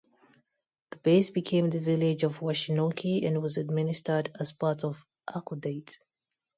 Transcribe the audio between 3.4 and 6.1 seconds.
administered as part of Hakodate.